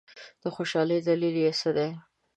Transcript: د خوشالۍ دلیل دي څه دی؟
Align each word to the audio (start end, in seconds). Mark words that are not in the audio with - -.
د 0.41 0.43
خوشالۍ 0.55 0.99
دلیل 1.07 1.35
دي 1.45 1.51
څه 1.59 1.69
دی؟ 1.77 1.89